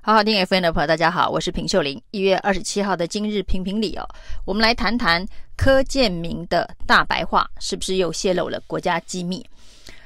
[0.00, 2.00] 好好听 FN 的朋友，大家好，我是平秀玲。
[2.12, 4.08] 一月二十七号的今日评评理哦，
[4.44, 9.44] 我们来谈谈柯建铭的大白话是不是又泄露了国家机密？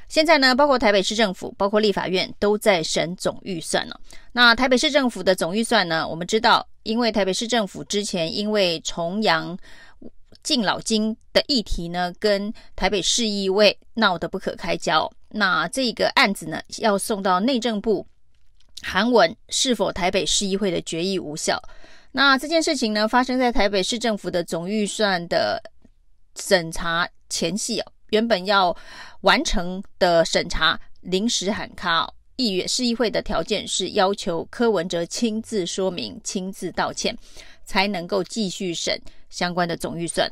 [0.08, 4.00] 现在呢，包括台北市政府，包括立法院都在审总预算了。
[4.32, 9.56] 那台北市政府的总预算呢，我们知道，因为台北市政府之前因为重阳
[10.42, 15.08] 敬老金的议题呢，跟台北市议会闹得不可开交。
[15.28, 18.06] 那这个案子呢，要送到内政部。
[18.82, 21.62] 韩文是否台北市议会的决议无效？
[22.10, 25.62] 那这件事情呢，发生在台北市政府的总预算的
[26.36, 28.76] 审查前夕哦，原本要
[29.22, 32.14] 完成的审查临时喊卡哦。
[32.36, 37.16] 议员市议会的条件是要求柯文哲亲自说明、亲自道歉，
[37.64, 40.28] 才能够继续审相关的总预算。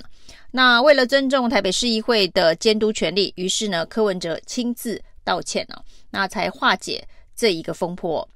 [0.50, 7.06] 那为了尊重台北市议会的监督权利，于是呢，柯文哲亲自道歉了，那才化解
[7.36, 8.28] 这一个风波。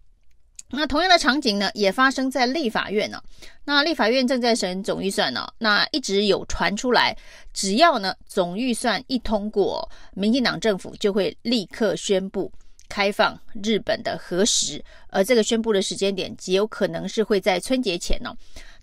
[0.77, 3.23] 那同样的场景呢，也发生在立法院呢。
[3.65, 7.16] 那立法院正在审总预算呢，那一直有传出来，
[7.52, 12.52] 只要呢总预算一通过，民进党政府就会立刻宣布
[12.88, 18.35] 开放日本的核食，而这个宣布的时间点极有可能是会在春节前呢。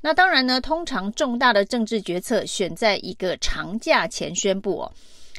[0.01, 4.91] 那当然呢，通常重大的政治决策选在一个长假前宣布哦，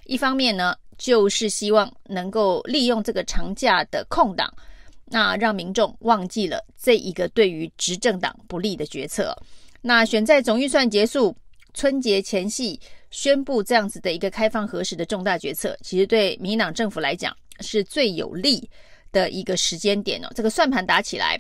[0.05, 4.49] 一方面呢就是希望能够利用这个长假的空档。
[5.13, 9.37] 那让民众忘记了这一个对于执政党不利的决策。
[9.83, 11.37] 那选在总预算结束、
[11.75, 18.67] 春节前夕宣布这样子的一个开放核实的重大决策，其实对民党政府来讲是最有利
[19.13, 20.29] 的一个时间点哦。
[20.35, 21.39] 这个算盘打起来，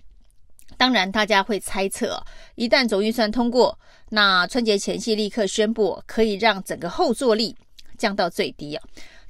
[0.76, 2.22] 当然大家会猜测，
[2.56, 3.78] 一旦总预算通过，
[4.10, 7.56] 那春节前夕立刻宣布，可以让整个后坐力
[7.96, 8.84] 降到最低啊。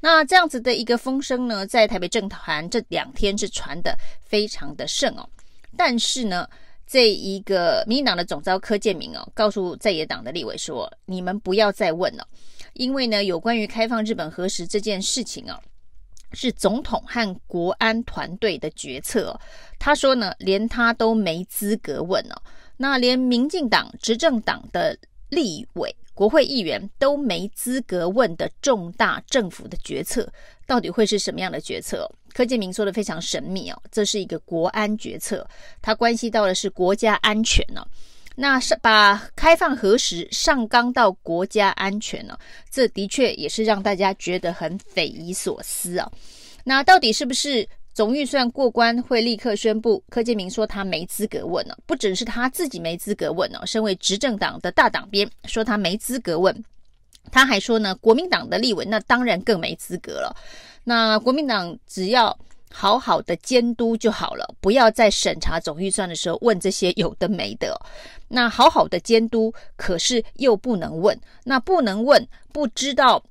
[0.04, 5.28] 那这样子的一个风声呢，在台北政坛这两天是传得非常的盛哦。
[5.76, 6.44] 但是呢，
[6.88, 12.26] 这一个民进党的总召柯建铭哦，告诉在野党的立委说：“你们不要再问了，
[12.72, 15.56] 因为呢，有关于开放日本核食这件事情哦，
[16.32, 19.40] 是总统和国安团队的决策哦。
[19.78, 22.42] 他说呢，连他都没资格问哦。
[22.76, 24.98] 那连民进党执政党的
[25.28, 30.30] 立委。”国会议员都没资格问的重大政府的决策，
[30.66, 32.10] 到底会是什么样的决策？
[32.34, 35.46] 柯建铭说的非常神秘哦，这是一个国安决策，
[35.80, 37.86] 它关系到的是国家安全呢。
[38.34, 42.38] 那是把开放核食上纲到国家安全呢？
[42.70, 46.10] 这的确也是让大家觉得很匪夷所思啊。
[46.64, 47.68] 那到底是不是？
[47.94, 56.64] 总预算过关会立刻宣布，柯建铭说他没资格问了，不只是他自己没资格问了，身为执政党的大党鞭说他没资格问，
[57.30, 60.34] 他还说呢，国民党的立委那当然更没资格了。
[60.84, 62.36] 那国民党只要
[62.72, 67.78] 好好的监督就好了，不要在审查总预算的时候问这些有的没的。
[68.26, 73.22] 那好好的监督，可是又不能问，那不能问，不知道。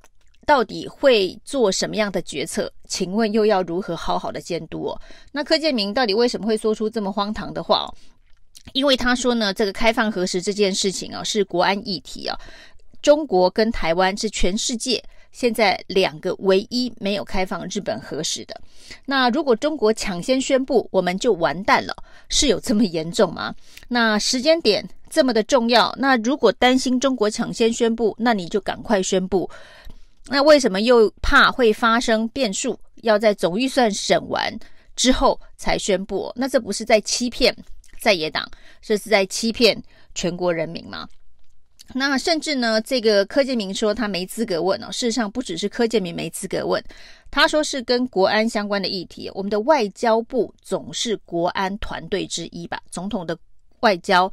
[0.46, 2.72] 到底会做什么样的决策？
[2.88, 5.00] 请问又要如何好好的监督哦？
[5.32, 7.94] 那柯建铭到底为什么会说出这么荒唐的话哦？
[8.72, 12.38] 因为他说呢，这个开放核实这件事情啊，是国安议题啊。
[13.00, 18.60] 中国跟台湾是全世界现在两个唯一没有开放日本核实的。
[19.06, 21.96] 那如果中国抢先宣布，我们就完蛋了，
[22.28, 23.54] 是有这么严重吗？
[23.88, 29.50] 那时间点这么的重要，那如果担心中国抢先宣布，那你就赶快宣布。
[30.26, 32.78] 那为什么又怕会发生变数？
[33.02, 34.56] 要在总预算审完
[34.94, 36.32] 之后才宣布？
[36.36, 37.54] 那这不是在欺骗
[38.00, 38.48] 在野党，
[38.80, 39.82] 这是在欺骗
[40.14, 41.08] 全国人民吗？
[41.92, 44.86] 那甚至呢，这个柯建铭说他没资格问哦。
[44.92, 46.82] 事实上，不只是柯建铭没资格问，
[47.28, 49.28] 他说是跟国安相关的议题。
[49.34, 52.80] 我们的外交部总是国安团队之一吧？
[52.90, 53.36] 总统的
[53.80, 54.32] 外交、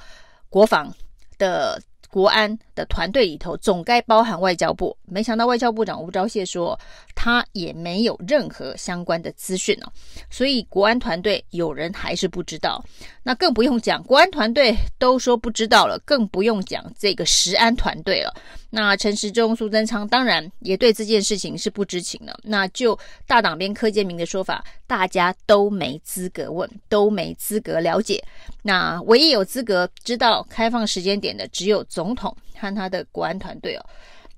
[0.50, 0.94] 国防
[1.40, 1.82] 的。
[2.12, 6.80] 国安的团队里头总该包含外交部，没想到外交部长吴钊燮说
[7.14, 9.92] 他也没有任何相关的资讯哦，
[10.30, 12.82] 所以国安团队有人还是不知道，
[13.22, 18.34] 那更不用讲，国安团队都说不知道了，更不用讲这个石安团队了。
[18.72, 22.40] 那陈时中、苏贞昌当然也对这件事情是不知情的。
[22.44, 28.24] 那就大党边柯建铭的说法，大家都没资格问，都没资格了解。
[28.62, 32.36] 那唯一有资格知道开放时间点的，只有总统
[32.74, 33.86] 他的国安团队哦。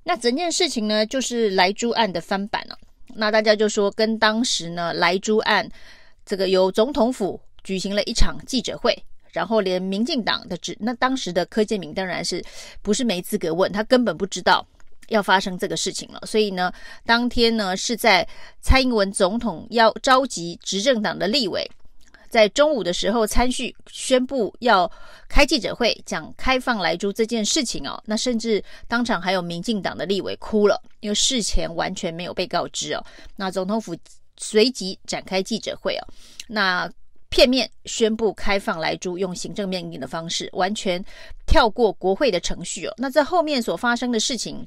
[0.04, 2.76] 那整件事情呢，就是莱猪案的翻版了。
[3.14, 5.68] 那大家就说，跟当时呢莱猪案，
[6.24, 8.96] 这个由总统府举行了一场记者会。
[9.32, 12.44] 然后连民进党的指，那当时的柯建铭当然是
[12.82, 14.62] 不是没资格问，他根本不知道
[15.08, 16.20] 要发生这个事情了。
[16.26, 16.70] 所以呢，
[17.06, 18.28] 当天呢是在
[18.60, 21.66] 蔡英文总统要召集执政党的立委，
[22.32, 24.90] 在中午的时候参叙宣布要
[25.28, 33.04] 开记者会讲开放莱猪这件事情哦，那甚至当场还有民进党的立委哭了，因为事前完全没有被告知哦。
[33.36, 33.94] 那总统府
[34.38, 36.08] 随即展开记者会哦，
[36.48, 36.90] 那
[37.28, 41.04] 片面宣布开放莱猪，用行政命令的方式完全
[41.46, 42.94] 跳过国会的程序哦。
[42.96, 44.66] 那在后面所发生的事情。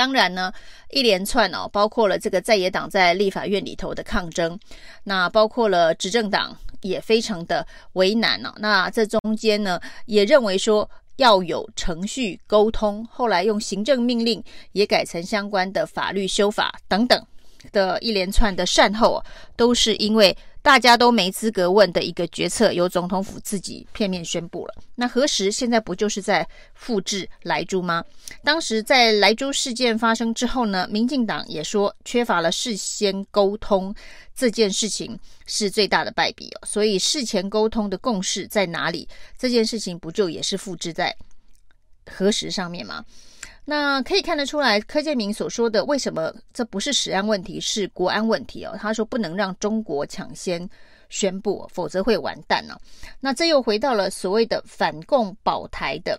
[0.00, 0.50] 当然呢，
[0.92, 4.58] 一连串哦，包括了这个在野党在立法院里头的抗争，
[5.04, 8.50] 那包括了执政党也非常的为难哦。
[8.60, 14.42] 那这中间呢，也认为说要有程序沟通，后来用行政命令
[14.72, 17.22] 也改成相关的法律修法等等
[17.70, 19.22] 的一连串的善后，
[19.54, 20.34] 都是因为。
[20.62, 24.74] 大家都没资格问的一个决策，由总统府自己片面宣布了。
[24.94, 28.04] 那何时现在不就是在复制莱猪吗？
[28.44, 33.94] 当时在莱猪事件发生之后呢，民进党也说缺乏了事先沟通
[34.34, 36.66] 这件事情是最大的败笔哦。
[36.66, 39.08] 所以事前沟通的共识在哪里？
[39.38, 41.16] 这件事情不就也是复制在
[42.10, 43.02] 何时上面吗？
[43.64, 48.76] 那可以看得出来，柯建铭所说的为什么这不是食安问题，是国安问题哦？
[48.80, 50.68] 他说不能让中国抢先
[51.08, 52.76] 宣布，否则会完蛋呢、
[53.20, 56.18] 那这又回到了所谓的反共保台的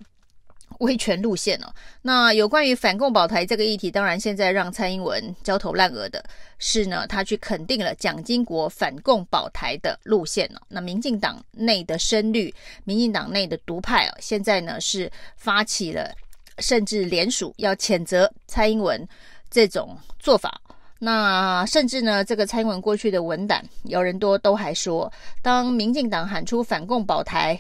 [0.80, 1.74] 威权路线哦。
[2.02, 6.24] 那有关于反共保台这个议题，当然现在让蔡英文焦头烂额的
[6.58, 10.62] 是呢，他去肯定了蒋经国反共保台的路线哦。
[10.70, 12.54] 那民进党内的深绿，
[12.84, 16.14] 民进党内的独派哦，现在呢是发起了。
[16.62, 19.06] 甚至联署要谴责蔡英文
[19.50, 20.62] 这种做法，
[21.00, 25.12] 那甚至呢，这个蔡英文过去的文胆，有人多都还说，
[25.42, 27.60] 当民进党喊出“反共保台”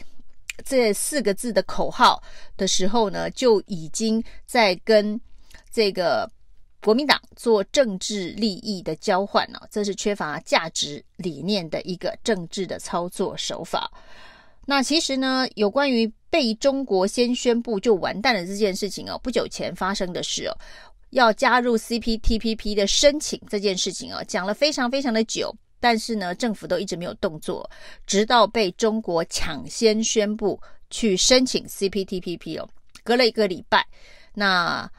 [0.63, 2.21] 这四个字的口号
[2.56, 5.19] 的时候呢，就已经在跟
[5.71, 6.30] 这个
[6.83, 13.92] 国民党做政治利益的交换了，这是缺乏价值理念的一个政治的操作手法。
[14.71, 20.57] 那其实呢，有关于被中国先宣布就完蛋了这件事情哦，不久前发生的事哦，
[21.09, 27.69] 要加入 CPTPP 的申请这件事情哦，讲了非常非常的久，但是呢，政府都一直没有动作，
[28.07, 30.57] 直到被中国抢先宣布
[30.89, 32.69] 去申请 CPTPP 哦，
[33.03, 33.85] 隔了一个礼拜，
[34.33, 34.89] 那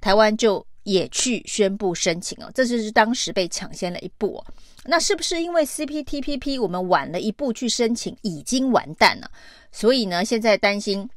[0.00, 4.44] 台湾就也去宣布申请哦，这就是当时被抢先了一步哦。
[4.84, 9.30] 那是不是因为 CPTPP 我们晚了一步去申请，已经完蛋了？
[9.70, 11.08] 所以呢，现在担心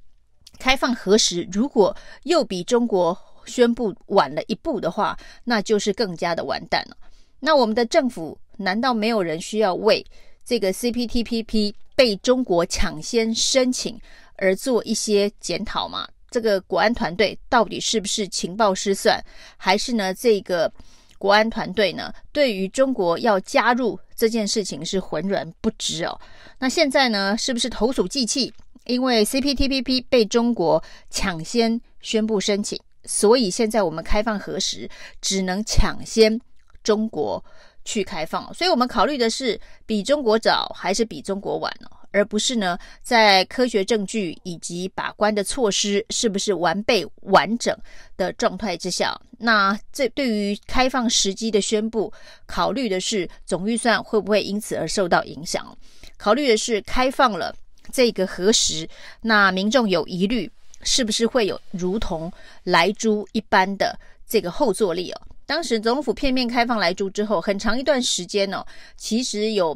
[0.60, 6.96] 开放核食，如果又比中国宣布晚了一步的话，那就是更加的完蛋了。
[7.40, 10.06] 那我们的政府难道没有人需要为
[10.46, 14.00] 这个 CPTPP 被中国抢先申请
[14.36, 16.08] 而做一些检讨吗？
[16.34, 19.24] 这个国安团队到底是不是情报失算，
[19.56, 20.74] 还是呢这个？
[21.20, 26.20] 国安团队呢，对于中国要加入这件事情是浑然不知哦。
[26.60, 28.54] 那现在呢，是不是投鼠忌器？
[28.84, 34.90] 因为 CPTPP 被中国抢先宣布申请，所以现在我们开放核实，
[35.22, 36.38] 只能抢先
[36.84, 37.42] 中国
[37.86, 38.54] 去开放。
[38.54, 42.03] 所以我们考虑的是比中国早还是比中国晚哦？
[42.14, 47.76] 而不是呢，在科学证据以及把关的措施是不是完备完整
[48.16, 52.14] 的状态之下，那这对于开放时机的宣布，
[52.46, 55.76] 考虑的是总预算会不会因此而受到影响？
[56.16, 57.54] 考虑的是开放了
[57.92, 58.88] 这个核实，
[59.22, 60.50] 那民众有疑虑，
[60.84, 62.32] 是不是会有如同
[62.64, 64.00] 莱猪一般的
[64.30, 65.22] 这个后坐力哦？
[65.48, 68.64] 当时总统府片面开放莱猪之后，很长一段时间哦，
[68.96, 69.76] 其实有。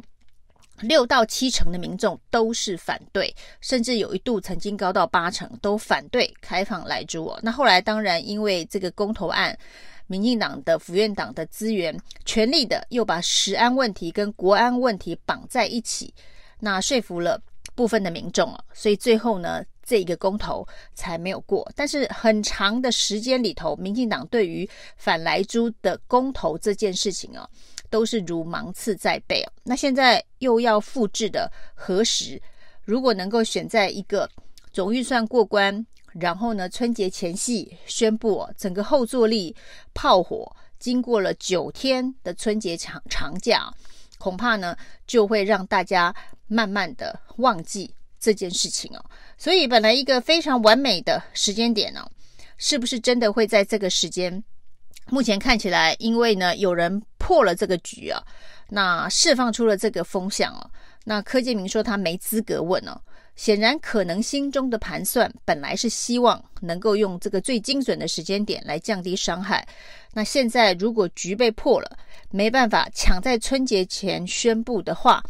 [0.80, 7.38] 六到七成的民众都是反对，甚至有一度曾经高到八成都反对开放莱猪哦。
[7.42, 9.58] 那后来当然因为这个公投案，
[10.06, 16.14] 民进党的府院党的资源全力的又把食安问题跟国安问题绑在一起，
[16.60, 17.40] 那说服了
[17.74, 21.70] 部分的民众哦，所以最后呢，这一个公投才没有过。
[21.76, 27.48] 但是很长的时间里头，民进党对于反莱猪的公投这件事情哦。
[27.90, 32.40] 都是如芒刺在背哦，那现在又要复制的核食，
[32.84, 34.28] 如果能够选在一个
[34.72, 39.54] 总预算过关，然后呢，春节前夕宣布，整个后坐力
[39.94, 43.72] 炮火，经过了九天的春节长长假，
[44.18, 44.76] 恐怕呢
[45.06, 46.14] 就会让大家
[46.46, 49.04] 慢慢的忘记这件事情哦。
[49.36, 52.10] 所以本来一个非常完美的时间点呢，
[52.56, 54.42] 是不是真的会在这个时间？
[55.10, 57.02] 目前看起来，因为呢有人。
[57.28, 58.24] 破了这个局啊，
[58.70, 60.70] 那释放出了这个风向哦。
[61.04, 62.98] 那柯建铭说他没资格问哦，
[63.36, 69.66] 显然可能心中的盘算本来是希望能够用这个最精准的时间点来降低伤害。
[70.14, 71.98] 那现在如果局被破了，
[72.30, 75.22] 没办法抢在春节前宣布的话，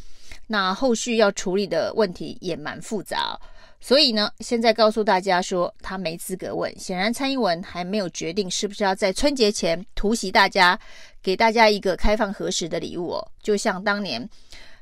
[0.48, 3.38] 那后续要处理的问题也蛮复杂。
[3.80, 6.76] 所以呢，现在告诉大家说他没资格问。
[6.76, 10.76] 显然蔡英文还没有决定是不是要在春节前突袭大家，
[11.22, 14.28] 给大家一个开放核实的礼物哦，就像当年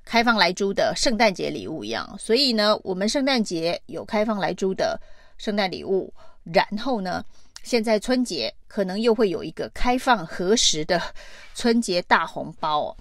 [0.03, 2.17] 开放莱猪的圣诞节礼物一样。
[2.19, 4.99] 所以呢，我们圣诞节有开放莱猪的
[5.37, 6.11] 圣诞礼物，
[6.45, 7.23] 然后呢，
[7.63, 10.99] 现在春节可能又会有一个开放核实的
[11.55, 12.97] 春节大红包哦。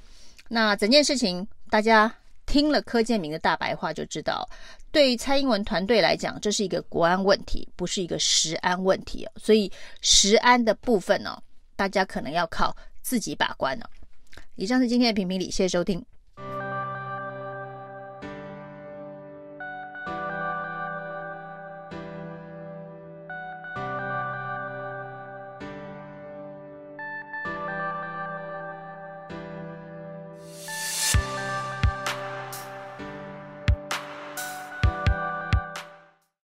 [0.50, 2.14] 那整件事情大家。
[2.56, 4.48] 听了柯建明的大白话就知道，
[4.90, 9.32] 对于蔡英文团队来讲，这是一个国安问题，不是一个食安问题哦。
[9.36, 9.70] 所以
[10.00, 11.38] 食安的部分呢，
[11.76, 13.90] 大家可能要靠自己把关了。
[14.56, 16.02] 以上是今天的评评理，谢谢收听。